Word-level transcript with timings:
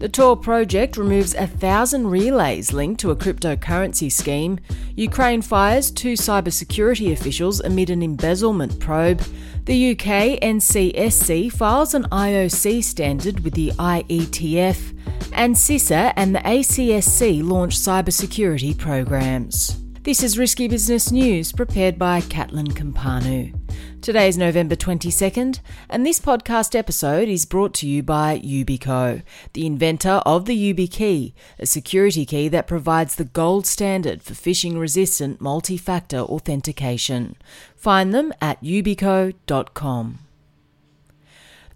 The 0.00 0.08
Tor 0.08 0.34
project 0.34 0.96
removes 0.96 1.34
a 1.34 1.46
thousand 1.46 2.06
relays 2.06 2.72
linked 2.72 3.00
to 3.00 3.10
a 3.10 3.16
cryptocurrency 3.16 4.10
scheme. 4.10 4.58
Ukraine 4.96 5.42
fires 5.42 5.90
two 5.90 6.14
cybersecurity 6.14 7.12
officials 7.12 7.60
amid 7.60 7.90
an 7.90 8.02
embezzlement 8.02 8.80
probe. 8.80 9.20
The 9.66 9.90
UK 9.90 10.40
NCSC 10.40 11.52
files 11.52 11.92
an 11.92 12.04
IOC 12.04 12.82
standard 12.82 13.40
with 13.40 13.52
the 13.52 13.72
IETF. 13.72 14.98
And 15.34 15.54
CISA 15.54 16.14
and 16.16 16.34
the 16.34 16.40
ACSC 16.40 17.46
launch 17.46 17.76
cybersecurity 17.78 18.78
programs. 18.78 19.76
This 20.10 20.24
is 20.24 20.36
Risky 20.36 20.66
Business 20.66 21.12
News 21.12 21.52
prepared 21.52 21.96
by 21.96 22.20
Catalin 22.22 22.66
Cimpanu. 22.66 23.54
Today 24.02 24.26
is 24.26 24.36
November 24.36 24.74
22nd, 24.74 25.60
and 25.88 26.04
this 26.04 26.18
podcast 26.18 26.74
episode 26.74 27.28
is 27.28 27.46
brought 27.46 27.74
to 27.74 27.86
you 27.86 28.02
by 28.02 28.40
Yubico, 28.40 29.22
the 29.52 29.66
inventor 29.66 30.20
of 30.26 30.46
the 30.46 30.74
YubiKey, 30.74 31.32
a 31.60 31.64
security 31.64 32.26
key 32.26 32.48
that 32.48 32.66
provides 32.66 33.14
the 33.14 33.24
gold 33.24 33.68
standard 33.68 34.20
for 34.20 34.34
phishing 34.34 34.80
resistant 34.80 35.40
multi 35.40 35.76
factor 35.76 36.18
authentication. 36.18 37.36
Find 37.76 38.12
them 38.12 38.32
at 38.40 38.60
yubico.com. 38.64 40.18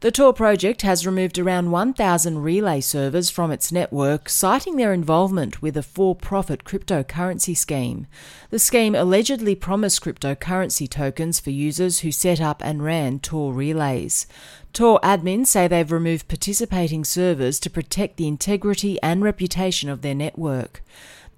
The 0.01 0.11
Tor 0.11 0.35
project 0.35 0.83
has 0.83 1.07
removed 1.07 1.39
around 1.39 1.71
1,000 1.71 2.43
relay 2.43 2.81
servers 2.83 3.31
from 3.31 3.51
its 3.51 3.73
network, 3.73 4.29
citing 4.29 4.77
their 4.77 4.93
involvement 4.93 5.63
with 5.63 5.77
a 5.77 5.83
for 5.83 6.15
profit 6.15 6.65
cryptocurrency 6.65 7.57
scheme. 7.57 8.07
The 8.51 8.59
scheme 8.59 8.95
allegedly 8.95 9.55
promised 9.55 10.03
cryptocurrency 10.03 10.91
tokens 10.91 11.41
for 11.41 11.51
users 11.51 12.01
who 12.01 12.13
set 12.13 12.41
up 12.41 12.63
and 12.63 12.85
ran 12.85 13.19
Tor 13.21 13.55
relays. 13.55 14.27
Tor 14.75 15.01
admins 15.03 15.47
say 15.47 15.69
they've 15.69 15.91
removed 15.91 16.29
participating 16.29 17.05
servers 17.05 17.59
to 17.61 17.71
protect 17.71 18.17
the 18.17 18.29
integrity 18.29 19.01
and 19.03 19.23
reputation 19.23 19.89
of 19.89 20.03
their 20.03 20.15
network. 20.15 20.83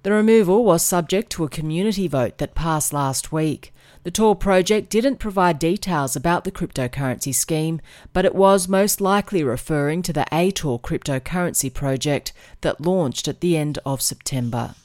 The 0.07 0.13
removal 0.13 0.63
was 0.63 0.83
subject 0.83 1.29
to 1.33 1.43
a 1.43 1.49
community 1.49 2.07
vote 2.07 2.37
that 2.37 2.55
passed 2.55 2.93
last 2.93 3.33
week. 3.33 3.73
The 4.03 4.09
Tor 4.09 4.37
project 4.37 4.89
didn't 4.89 5.17
provide 5.17 5.59
details 5.59 6.15
about 6.15 6.45
the 6.45 6.49
cryptocurrency 6.49 7.35
scheme, 7.35 7.81
but 8.13 8.23
it 8.23 8.33
was 8.33 8.69
most 8.69 9.01
likely 9.01 9.43
referring 9.43 10.01
to 10.03 10.13
the 10.13 10.25
ATOR 10.31 10.79
cryptocurrency 10.79 11.73
project 11.73 12.31
that 12.61 12.79
launched 12.79 13.27
at 13.27 13.41
the 13.41 13.57
end 13.57 13.79
of 13.85 14.01
September. 14.01 14.75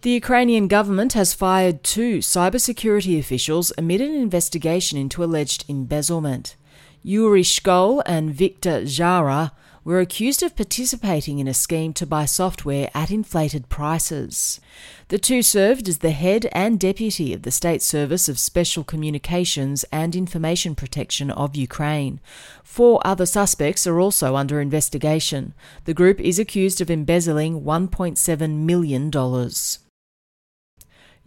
The 0.00 0.12
Ukrainian 0.12 0.68
government 0.68 1.12
has 1.12 1.34
fired 1.34 1.84
two 1.84 2.20
cybersecurity 2.20 3.18
officials 3.18 3.74
amid 3.76 4.00
an 4.00 4.14
investigation 4.14 4.96
into 4.96 5.22
alleged 5.22 5.66
embezzlement. 5.68 6.56
Yuri 7.02 7.42
Shkol 7.42 8.02
and 8.06 8.34
Viktor 8.34 8.84
Zhora 8.84 9.50
were 9.84 10.00
accused 10.00 10.42
of 10.42 10.56
participating 10.56 11.38
in 11.38 11.48
a 11.48 11.54
scheme 11.54 11.92
to 11.94 12.06
buy 12.06 12.24
software 12.24 12.90
at 12.94 13.10
inflated 13.10 13.68
prices. 13.68 14.60
The 15.08 15.18
two 15.18 15.42
served 15.42 15.88
as 15.88 15.98
the 15.98 16.10
head 16.10 16.48
and 16.52 16.78
deputy 16.78 17.32
of 17.32 17.42
the 17.42 17.50
State 17.50 17.82
Service 17.82 18.28
of 18.28 18.38
Special 18.38 18.84
Communications 18.84 19.84
and 19.90 20.14
Information 20.14 20.74
Protection 20.74 21.30
of 21.30 21.56
Ukraine. 21.56 22.20
Four 22.62 23.00
other 23.04 23.26
suspects 23.26 23.86
are 23.86 23.98
also 23.98 24.36
under 24.36 24.60
investigation. 24.60 25.54
The 25.84 25.94
group 25.94 26.20
is 26.20 26.38
accused 26.38 26.80
of 26.80 26.90
embezzling 26.90 27.62
$1.7 27.62 28.50
million. 28.58 29.87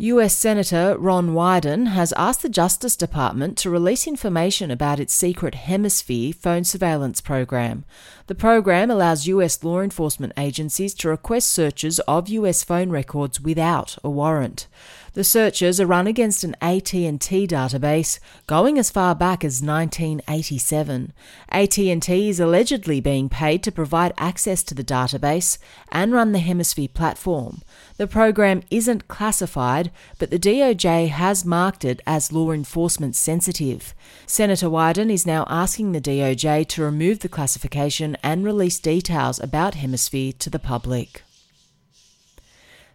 US 0.02 0.34
Senator 0.34 0.98
Ron 0.98 1.30
Wyden 1.36 1.90
has 1.90 2.12
asked 2.14 2.42
the 2.42 2.50
Justice 2.50 2.96
Department 2.96 3.56
to 3.60 3.70
release 3.70 4.08
information 4.08 4.72
about 4.72 5.00
its 5.00 5.14
secret 5.14 5.54
Hemisphere 5.54 6.34
phone 6.34 6.64
surveillance 6.64 7.22
program. 7.22 7.86
The 8.26 8.34
program 8.34 8.90
allows 8.90 9.28
US 9.28 9.64
law 9.64 9.80
enforcement 9.80 10.34
agencies 10.38 10.96
to 10.96 11.10
request 11.10 11.50
searches 11.50 12.00
of 12.08 12.30
US 12.30 12.64
phone 12.64 12.90
records 12.90 13.40
without 13.40 14.00
a 14.03 14.09
warrant. 14.09 14.66
The 15.14 15.24
searches 15.25 15.81
are 15.81 15.86
run 15.86 16.08
against 16.08 16.46
an 16.46 16.56
AT&T 16.62 17.48
database 17.48 18.20
going 18.48 18.80
as 18.80 18.90
far 18.90 19.14
back 19.14 19.44
as 19.44 19.62
1987. 19.62 21.12
AT&T 21.50 22.30
is 22.30 22.40
allegedly 22.40 23.02
being 23.02 23.28
paid 23.28 23.62
to 23.64 23.74
provide 23.74 24.14
access 24.18 24.64
to 24.64 24.74
the 24.74 24.86
database 24.86 25.58
and 25.92 26.14
run 26.14 26.31
the 26.31 26.40
Hemisphere 26.40 26.88
platform. 26.88 27.62
The 27.98 28.08
program 28.08 28.62
isn't 28.72 29.09
classified, 29.09 29.91
but 30.19 30.31
the 30.31 30.40
DOJ 30.40 31.09
has 31.09 31.46
marked 31.46 31.85
it 31.85 32.02
as 32.06 32.31
law 32.31 32.52
enforcement 32.52 33.16
sensitive. 33.16 33.94
Senator 34.25 34.68
Wyden 34.68 35.12
is 35.12 35.25
now 35.25 35.46
asking 35.47 35.91
the 35.91 36.02
DOJ 36.02 36.68
to 36.68 36.84
remove 36.84 37.19
the 37.19 37.29
classification 37.29 38.18
and 38.24 38.44
release 38.46 38.80
details 38.80 39.40
about 39.40 39.75
Hemisphere 39.75 40.34
to 40.40 40.50
the 40.50 40.59
public. 40.59 41.24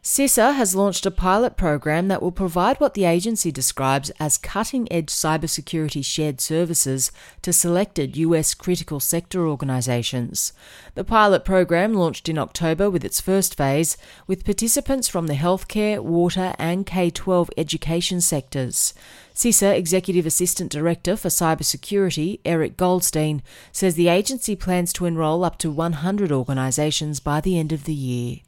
CISA 0.06 0.54
has 0.54 0.76
launched 0.76 1.04
a 1.04 1.10
pilot 1.10 1.56
program 1.56 2.06
that 2.06 2.22
will 2.22 2.30
provide 2.30 2.78
what 2.78 2.94
the 2.94 3.04
agency 3.04 3.50
describes 3.50 4.10
as 4.20 4.38
cutting 4.38 4.86
edge 4.88 5.08
cybersecurity 5.08 6.04
shared 6.04 6.40
services 6.40 7.10
to 7.42 7.52
selected 7.52 8.16
US 8.16 8.54
critical 8.54 9.00
sector 9.00 9.48
organisations. 9.48 10.52
The 10.94 11.02
pilot 11.02 11.44
program 11.44 11.92
launched 11.92 12.28
in 12.28 12.38
October 12.38 12.88
with 12.88 13.04
its 13.04 13.20
first 13.20 13.56
phase, 13.56 13.96
with 14.28 14.44
participants 14.44 15.08
from 15.08 15.26
the 15.26 15.34
healthcare, 15.34 15.98
water, 15.98 16.54
and 16.56 16.86
K 16.86 17.10
12 17.10 17.50
education 17.56 18.20
sectors. 18.20 18.94
CISA 19.34 19.76
Executive 19.76 20.24
Assistant 20.24 20.70
Director 20.70 21.16
for 21.16 21.30
Cybersecurity, 21.30 22.38
Eric 22.44 22.76
Goldstein, 22.76 23.42
says 23.72 23.96
the 23.96 24.06
agency 24.06 24.54
plans 24.54 24.92
to 24.92 25.06
enrol 25.06 25.42
up 25.42 25.58
to 25.58 25.68
100 25.72 26.30
organisations 26.30 27.18
by 27.18 27.40
the 27.40 27.58
end 27.58 27.72
of 27.72 27.86
the 27.86 27.92
year. 27.92 28.45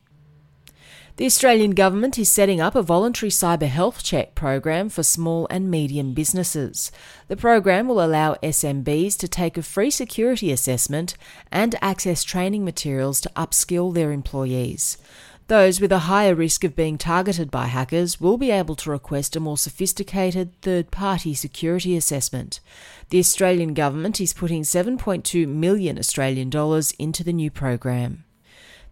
The 1.19 1.27
Australian 1.27 1.73
Government 1.73 2.17
is 2.17 2.29
setting 2.29 2.61
up 2.61 2.77
a 2.77 2.83
voluntary 2.83 3.31
cyber 3.31 3.67
health 3.67 4.05
check 4.05 4.37
program 4.37 4.89
for 4.89 5.03
small 5.03 5.49
and 5.51 5.69
medium 5.69 6.15
businesses. 6.15 6.93
The 7.27 7.37
program 7.37 7.89
will 7.89 8.01
allow 8.01 8.34
SMBs 8.34 9.19
to 9.19 9.27
take 9.27 9.56
a 9.56 9.65
free 9.65 9.91
security 9.91 10.53
assessment 10.53 11.17
and 11.51 11.75
access 11.83 12.23
training 12.23 12.65
materials 12.65 13.21
to 13.23 13.33
upskill 13.34 13.93
their 13.93 14.12
employees. 14.12 14.97
Those 15.49 15.81
with 15.81 15.91
a 15.91 16.06
higher 16.06 16.37
risk 16.37 16.62
of 16.62 16.77
being 16.77 16.97
targeted 16.97 17.50
by 17.50 17.67
hackers 17.67 18.21
will 18.21 18.39
be 18.39 18.53
able 18.53 18.77
to 18.77 18.91
request 18.91 19.35
a 19.35 19.41
more 19.41 19.59
sophisticated 19.59 20.53
third 20.62 20.93
party 20.93 21.35
security 21.35 21.97
assessment. 21.97 22.61
The 23.11 23.19
Australian 23.19 23.75
Government 23.75 24.21
is 24.21 24.33
putting 24.33 24.62
7.2 24.62 25.49
million 25.49 25.99
Australian 25.99 26.49
dollars 26.49 26.93
into 26.93 27.25
the 27.25 27.33
new 27.33 27.50
program. 27.50 28.23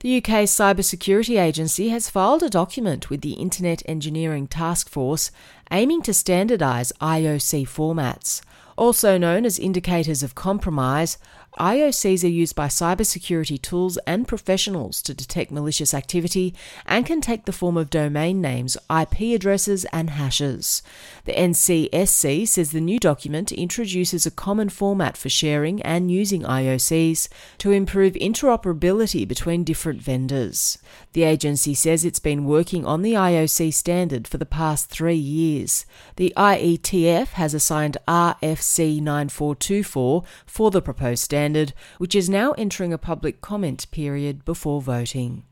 The 0.00 0.18
UK's 0.18 0.50
Cybersecurity 0.50 1.40
Agency 1.40 1.88
has 1.88 2.10
filed 2.10 2.42
a 2.42 2.50
document 2.50 3.08
with 3.08 3.22
the 3.22 3.32
Internet 3.32 3.82
Engineering 3.86 4.46
Task 4.46 4.90
Force 4.90 5.30
aiming 5.70 6.02
to 6.02 6.10
standardise 6.10 6.92
IOC 7.00 7.66
formats. 7.66 8.42
Also 8.76 9.16
known 9.16 9.46
as 9.46 9.58
indicators 9.58 10.22
of 10.22 10.34
compromise, 10.34 11.16
IOCs 11.58 12.22
are 12.22 12.28
used 12.28 12.54
by 12.54 12.66
cybersecurity 12.66 13.60
tools 13.60 13.96
and 14.06 14.28
professionals 14.28 15.00
to 15.00 15.14
detect 15.14 15.50
malicious 15.50 15.94
activity 15.94 16.54
and 16.84 17.06
can 17.06 17.22
take 17.22 17.46
the 17.46 17.52
form 17.52 17.78
of 17.78 17.88
domain 17.88 18.42
names, 18.42 18.76
IP 18.90 19.34
addresses, 19.34 19.86
and 19.86 20.10
hashes. 20.10 20.82
The 21.24 21.32
NCSC 21.32 22.46
says 22.46 22.72
the 22.72 22.80
new 22.82 22.98
document 22.98 23.52
introduces 23.52 24.26
a 24.26 24.30
common 24.30 24.68
format 24.68 25.16
for 25.16 25.30
sharing 25.30 25.80
and 25.80 26.10
using 26.10 26.42
IOCs 26.42 27.28
to 27.56 27.70
improve 27.70 28.12
interoperability 28.14 29.26
between 29.26 29.64
different 29.64 30.02
vendors. 30.02 30.76
The 31.14 31.22
agency 31.22 31.72
says 31.72 32.04
it's 32.04 32.20
been 32.20 32.44
working 32.44 32.84
on 32.84 33.00
the 33.00 33.14
IOC 33.14 33.72
standard 33.72 34.28
for 34.28 34.36
the 34.36 34.44
past 34.44 34.90
three 34.90 35.14
years. 35.14 35.86
The 36.16 36.34
IETF 36.36 37.28
has 37.28 37.54
assigned 37.54 37.96
RFC 38.06 38.65
9424 39.00 40.22
for 40.46 40.70
the 40.70 40.82
proposed 40.82 41.22
standard, 41.22 41.72
which 41.98 42.14
is 42.14 42.28
now 42.28 42.52
entering 42.52 42.92
a 42.92 42.98
public 42.98 43.40
comment 43.40 43.90
period 43.90 44.44
before 44.44 44.82
voting. 44.82 45.44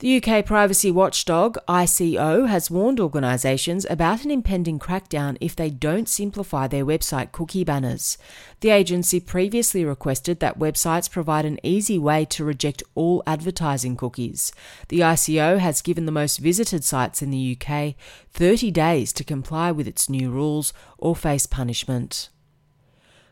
The 0.00 0.16
UK 0.16 0.46
privacy 0.46 0.90
watchdog 0.90 1.58
ICO 1.68 2.48
has 2.48 2.70
warned 2.70 2.98
organisations 3.00 3.84
about 3.90 4.24
an 4.24 4.30
impending 4.30 4.78
crackdown 4.78 5.36
if 5.42 5.54
they 5.54 5.68
don't 5.68 6.08
simplify 6.08 6.66
their 6.66 6.86
website 6.86 7.32
cookie 7.32 7.64
banners. 7.64 8.16
The 8.60 8.70
agency 8.70 9.20
previously 9.20 9.84
requested 9.84 10.40
that 10.40 10.58
websites 10.58 11.10
provide 11.10 11.44
an 11.44 11.60
easy 11.62 11.98
way 11.98 12.24
to 12.30 12.46
reject 12.46 12.82
all 12.94 13.22
advertising 13.26 13.94
cookies. 13.94 14.52
The 14.88 15.00
ICO 15.00 15.58
has 15.58 15.82
given 15.82 16.06
the 16.06 16.12
most 16.12 16.38
visited 16.38 16.82
sites 16.82 17.20
in 17.20 17.30
the 17.30 17.58
UK 17.60 17.94
30 18.32 18.70
days 18.70 19.12
to 19.12 19.22
comply 19.22 19.70
with 19.70 19.86
its 19.86 20.08
new 20.08 20.30
rules 20.30 20.72
or 20.96 21.14
face 21.14 21.44
punishment. 21.44 22.30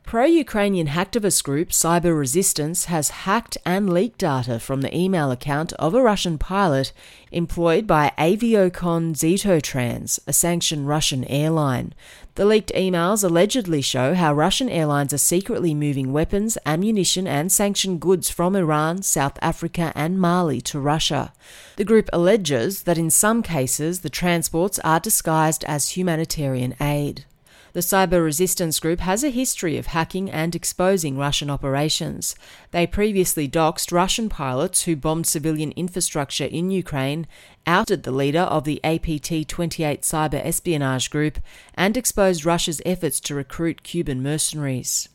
Pro 0.09 0.25
Ukrainian 0.25 0.87
hacktivist 0.87 1.45
group 1.45 1.69
Cyber 1.69 2.19
Resistance 2.19 2.87
has 2.87 3.11
hacked 3.29 3.59
and 3.67 3.93
leaked 3.93 4.17
data 4.17 4.59
from 4.59 4.81
the 4.81 4.97
email 4.97 5.31
account 5.31 5.75
of 5.75 5.93
a 5.93 6.01
Russian 6.01 6.39
pilot 6.39 6.95
employed 7.31 7.87
by 7.87 8.13
Aviacon 8.17 9.13
Zitotrans, 9.13 10.19
a 10.27 10.33
sanctioned 10.33 10.89
Russian 10.89 11.25
airline. 11.25 11.93
The 12.37 12.47
leaked 12.47 12.73
emails 12.75 13.23
allegedly 13.23 13.83
show 13.83 14.15
how 14.15 14.33
Russian 14.33 14.71
airlines 14.71 15.13
are 15.13 15.19
secretly 15.19 15.75
moving 15.75 16.11
weapons, 16.11 16.57
ammunition, 16.65 17.27
and 17.27 17.53
sanctioned 17.53 18.01
goods 18.01 18.31
from 18.31 18.57
Iran, 18.57 19.03
South 19.03 19.39
Africa, 19.43 19.93
and 19.95 20.19
Mali 20.19 20.63
to 20.63 20.81
Russia. 20.81 21.35
The 21.77 21.85
group 21.85 22.09
alleges 22.15 22.85
that 22.85 22.97
in 22.97 23.11
some 23.11 23.43
cases 23.43 24.01
the 24.01 24.09
transports 24.09 24.79
are 24.79 25.01
disguised 25.01 25.65
as 25.65 25.91
humanitarian 25.91 26.77
aid. 26.81 27.27
The 27.75 27.81
Cyber 27.81 28.25
Resistance 28.25 28.81
Group 28.81 29.01
has 29.01 29.23
a 29.23 29.31
history 29.31 29.77
of 29.77 29.89
hacking 29.89 30.31
and 30.31 30.55
exposing 30.55 31.19
Russian 31.19 31.51
operations. 31.51 32.35
They 32.71 32.87
previously 32.87 33.47
doxed 33.47 33.93
Russian 33.93 34.29
pilots 34.29 34.85
who 34.85 34.97
bombed 34.97 35.27
civilian 35.27 35.73
infrastructure 35.73 36.47
in 36.47 36.71
Ukraine, 36.71 37.27
outed 37.67 38.05
the 38.05 38.11
leader 38.11 38.41
of 38.41 38.65
the 38.65 38.81
APT 38.83 39.49
28 39.49 40.03
cyber 40.03 40.45
espionage 40.45 41.11
group, 41.11 41.39
and 41.75 41.97
exposed 41.97 42.47
Russia's 42.47 42.81
efforts 42.87 43.21
to 43.21 43.35
recruit 43.35 43.83
Cuban 43.83 44.23
mercenaries. 44.23 45.09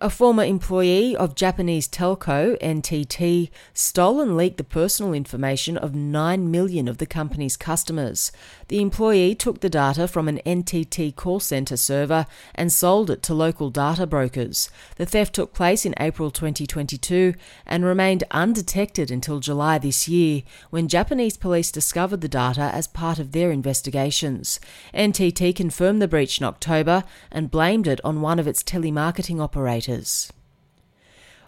A 0.00 0.10
former 0.10 0.42
employee 0.42 1.16
of 1.16 1.36
Japanese 1.36 1.86
telco 1.86 2.60
NTT 2.60 3.48
stole 3.72 4.20
and 4.20 4.36
leaked 4.36 4.56
the 4.56 4.64
personal 4.64 5.14
information 5.14 5.76
of 5.76 5.94
9 5.94 6.50
million 6.50 6.88
of 6.88 6.98
the 6.98 7.06
company's 7.06 7.56
customers. 7.56 8.32
The 8.66 8.80
employee 8.80 9.36
took 9.36 9.60
the 9.60 9.70
data 9.70 10.08
from 10.08 10.26
an 10.26 10.40
NTT 10.44 11.14
call 11.14 11.38
center 11.38 11.76
server 11.76 12.26
and 12.56 12.72
sold 12.72 13.08
it 13.08 13.22
to 13.22 13.34
local 13.34 13.70
data 13.70 14.04
brokers. 14.04 14.68
The 14.96 15.06
theft 15.06 15.32
took 15.32 15.54
place 15.54 15.86
in 15.86 15.94
April 16.00 16.32
2022 16.32 17.34
and 17.64 17.84
remained 17.84 18.24
undetected 18.32 19.12
until 19.12 19.38
July 19.38 19.78
this 19.78 20.08
year, 20.08 20.42
when 20.70 20.88
Japanese 20.88 21.36
police 21.36 21.70
discovered 21.70 22.20
the 22.20 22.28
data 22.28 22.62
as 22.74 22.88
part 22.88 23.20
of 23.20 23.30
their 23.30 23.52
investigations. 23.52 24.58
NTT 24.92 25.54
confirmed 25.54 26.02
the 26.02 26.08
breach 26.08 26.40
in 26.40 26.46
October 26.46 27.04
and 27.30 27.48
blamed 27.48 27.86
it 27.86 28.00
on 28.02 28.20
one 28.20 28.40
of 28.40 28.48
its 28.48 28.64
telemarketing 28.64 29.40
operators. 29.40 29.83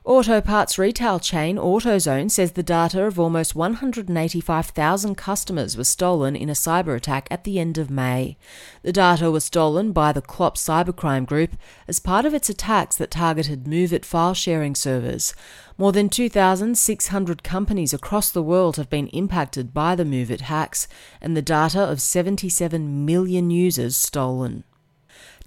Auto 0.07 0.41
parts 0.41 0.79
retail 0.79 1.19
chain 1.19 1.57
AutoZone 1.57 2.31
says 2.31 2.53
the 2.53 2.63
data 2.63 3.03
of 3.03 3.19
almost 3.19 3.57
185,000 3.57 5.17
customers 5.17 5.77
was 5.77 5.89
stolen 5.89 6.37
in 6.37 6.49
a 6.49 6.53
cyber 6.53 6.95
attack 6.95 7.27
at 7.29 7.43
the 7.43 7.59
end 7.59 7.77
of 7.77 7.91
May. 7.91 8.37
The 8.85 8.93
data 8.93 9.33
was 9.33 9.43
stolen 9.43 9.91
by 9.91 10.13
the 10.13 10.23
Clop 10.23 10.57
cybercrime 10.57 11.27
group 11.27 11.57
as 11.89 11.99
part 11.99 12.25
of 12.25 12.35
its 12.35 12.49
attacks 12.49 12.95
that 12.99 13.11
targeted 13.11 13.65
MoveIt 13.65 14.05
file 14.05 14.33
sharing 14.33 14.77
servers. 14.77 15.35
More 15.77 15.91
than 15.91 16.09
2,600 16.09 17.43
companies 17.43 17.93
across 17.93 18.31
the 18.31 18.45
world 18.45 18.77
have 18.77 18.89
been 18.89 19.09
impacted 19.09 19.75
by 19.75 19.97
the 19.97 20.05
MoveIt 20.05 20.43
hacks 20.43 20.87
and 21.21 21.37
the 21.37 21.43
data 21.43 21.81
of 21.81 22.01
77 22.01 23.05
million 23.05 23.51
users 23.51 23.97
stolen. 23.97 24.63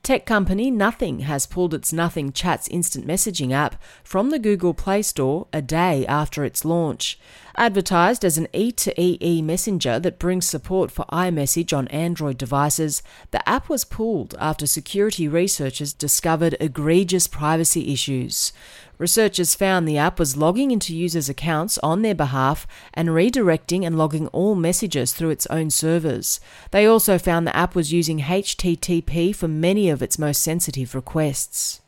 Tech 0.01 0.25
company 0.25 0.71
Nothing 0.71 1.19
has 1.19 1.45
pulled 1.45 1.73
its 1.73 1.91
Nothing 1.91 2.31
Chats 2.31 2.67
instant 2.69 3.05
messaging 3.05 3.51
app 3.51 3.81
from 4.03 4.29
the 4.29 4.39
Google 4.39 4.73
Play 4.73 5.01
Store 5.01 5.47
a 5.51 5.61
day 5.61 6.05
after 6.07 6.45
its 6.45 6.63
launch. 6.63 7.19
Advertised 7.59 8.23
as 8.23 8.38
an 8.38 8.47
E2EE 8.53 9.44
messenger 9.44 10.00
that 10.00 10.17
brings 10.17 10.45
support 10.45 10.89
for 10.89 11.03
iMessage 11.11 11.77
on 11.77 11.89
Android 11.89 12.38
devices, 12.38 13.03
the 13.31 13.50
app 13.50 13.67
was 13.67 13.83
pulled 13.83 14.33
after 14.39 14.65
security 14.65 15.27
researchers 15.27 15.91
discovered 15.91 16.56
egregious 16.61 17.27
privacy 17.27 17.91
issues. 17.91 18.53
Researchers 18.97 19.56
found 19.56 19.85
the 19.85 19.97
app 19.97 20.19
was 20.19 20.38
logging 20.38 20.71
into 20.71 20.95
users' 20.95 21.27
accounts 21.27 21.77
on 21.79 22.01
their 22.01 22.15
behalf 22.15 22.65
and 22.94 23.09
redirecting 23.09 23.85
and 23.85 23.97
logging 23.97 24.27
all 24.27 24.56
messages 24.56 25.11
through 25.11 25.31
its 25.31 25.45
own 25.47 25.69
servers. 25.69 26.39
They 26.71 26.85
also 26.85 27.17
found 27.17 27.45
the 27.45 27.53
app 27.53 27.75
was 27.75 27.91
using 27.91 28.19
HTTP 28.19 29.35
for 29.35 29.50
many 29.50 29.89
of 29.89 30.01
its 30.01 30.17
most 30.17 30.41
sensitive 30.41 30.95
requests. 30.95 31.81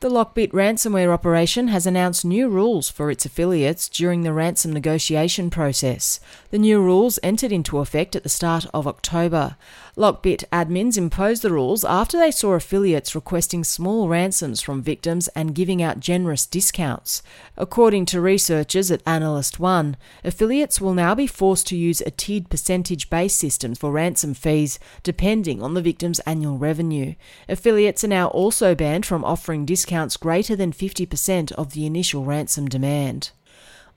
The 0.00 0.08
Lockbit 0.08 0.52
ransomware 0.52 1.12
operation 1.12 1.66
has 1.68 1.84
announced 1.84 2.24
new 2.24 2.48
rules 2.48 2.88
for 2.88 3.10
its 3.10 3.26
affiliates 3.26 3.88
during 3.88 4.22
the 4.22 4.32
ransom 4.32 4.72
negotiation 4.72 5.50
process. 5.50 6.20
The 6.52 6.58
new 6.58 6.80
rules 6.80 7.18
entered 7.20 7.50
into 7.50 7.78
effect 7.78 8.14
at 8.14 8.22
the 8.22 8.28
start 8.28 8.64
of 8.72 8.86
October. 8.86 9.56
Lockbit 9.98 10.44
admins 10.52 10.96
imposed 10.96 11.42
the 11.42 11.50
rules 11.50 11.84
after 11.84 12.18
they 12.18 12.30
saw 12.30 12.52
affiliates 12.52 13.14
requesting 13.14 13.64
small 13.64 14.08
ransoms 14.08 14.62
from 14.62 14.80
victims 14.80 15.28
and 15.34 15.54
giving 15.54 15.82
out 15.82 16.00
generous 16.00 16.46
discounts. 16.46 17.22
According 17.56 18.06
to 18.06 18.20
researchers 18.20 18.90
at 18.90 19.02
Analyst 19.04 19.58
One, 19.58 19.96
affiliates 20.24 20.80
will 20.80 20.94
now 20.94 21.14
be 21.14 21.26
forced 21.26 21.66
to 21.66 21.76
use 21.76 22.00
a 22.00 22.12
tiered 22.12 22.48
percentage 22.48 23.10
based 23.10 23.36
system 23.36 23.74
for 23.74 23.90
ransom 23.90 24.34
fees 24.34 24.78
depending 25.02 25.62
on 25.62 25.74
the 25.74 25.82
victim's 25.82 26.20
annual 26.20 26.56
revenue. 26.56 27.14
Affiliates 27.48 28.04
are 28.04 28.08
now 28.08 28.28
also 28.28 28.74
banned 28.74 29.04
from 29.04 29.24
offering 29.24 29.66
discounts 29.66 29.98
discounts 29.98 30.16
greater 30.16 30.54
than 30.54 30.72
50% 30.72 31.52
of 31.52 31.72
the 31.72 31.86
initial 31.86 32.24
ransom 32.24 32.68
demand. 32.68 33.30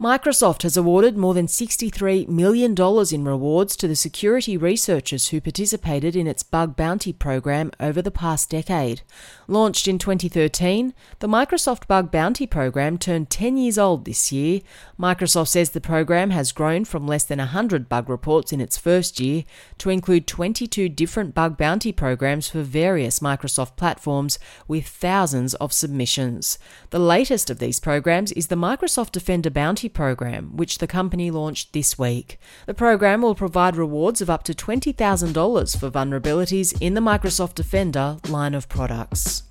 Microsoft 0.01 0.63
has 0.63 0.75
awarded 0.75 1.15
more 1.15 1.36
than 1.36 1.45
$63 1.45 2.27
million 2.27 2.75
in 3.12 3.24
rewards 3.24 3.75
to 3.75 3.88
the 3.88 3.95
security 3.95 4.57
researchers 4.57 5.27
who 5.27 5.39
participated 5.39 6.15
in 6.15 6.25
its 6.25 6.42
bug 6.42 6.75
bounty 6.75 7.13
program 7.13 7.69
over 7.80 8.01
the 8.01 8.09
past 8.09 8.50
decade. 8.50 9.03
Launched 9.48 9.88
in 9.88 10.00
2013, 10.00 10.95
the 11.19 11.27
Microsoft 11.27 11.86
Bug 11.86 12.09
Bounty 12.09 12.48
program 12.48 12.98
turned 12.98 13.30
10 13.30 13.57
years 13.57 13.77
old 13.77 14.06
this 14.06 14.31
year. 14.31 14.62
Microsoft 15.00 15.50
says 15.50 15.69
the 15.69 15.80
program 15.80 16.31
has 16.31 16.51
grown 16.51 16.83
from 16.83 17.06
less 17.06 17.25
than 17.25 17.38
100 17.38 17.88
bug 17.88 18.09
reports 18.09 18.51
in 18.51 18.59
its 18.59 18.80
first 18.80 19.19
year 19.19 19.44
to 19.77 19.92
include 19.92 20.25
22 20.25 20.89
different 20.89 21.36
bug 21.36 21.57
bounty 21.57 21.92
programs 21.92 22.50
for 22.50 22.63
various 22.63 23.19
Microsoft 23.19 23.75
platforms 23.75 24.39
with 24.68 24.88
thousands 24.88 25.53
of 25.56 25.71
submissions. 25.71 26.57
The 26.89 26.98
latest 26.98 27.51
of 27.51 27.59
these 27.59 27.80
programs 27.80 28.31
is 28.31 28.48
the 28.48 28.56
Microsoft 28.56 29.12
Defender 29.12 29.51
Bounty 29.51 29.90
program, 29.93 30.55
which 30.55 30.77
the 30.77 30.88
company 30.88 31.31
launched 31.31 31.73
this 31.73 31.97
week. 31.97 32.39
The 32.65 32.73
program 32.73 33.21
will 33.21 33.35
provide 33.35 33.75
rewards 33.75 34.21
of 34.21 34.29
up 34.29 34.43
to 34.43 34.53
$20,000 34.53 35.79
for 35.79 35.89
vulnerabilities 35.91 36.77
in 36.81 36.93
the 36.93 37.01
Microsoft 37.01 37.55
Defender 37.55 38.17
line 38.27 38.53
of 38.53 38.69
products. 38.69 39.43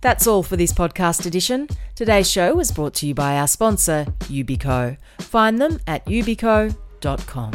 That's 0.00 0.26
all 0.26 0.42
for 0.42 0.56
this 0.56 0.72
podcast 0.72 1.26
edition. 1.26 1.68
Today's 1.94 2.30
show 2.30 2.54
was 2.54 2.70
brought 2.70 2.94
to 2.94 3.06
you 3.06 3.14
by 3.14 3.36
our 3.36 3.48
sponsor, 3.48 4.06
Yubico. 4.20 4.96
Find 5.18 5.60
them 5.60 5.80
at 5.86 6.04
yubico.com. 6.06 7.52